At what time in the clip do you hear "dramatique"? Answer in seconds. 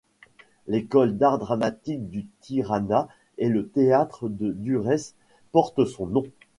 1.37-2.09